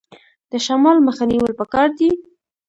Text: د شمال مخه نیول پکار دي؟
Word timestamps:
د 0.51 0.53
شمال 0.65 0.97
مخه 1.07 1.23
نیول 1.31 1.53
پکار 1.59 1.87
دي؟ 1.97 2.09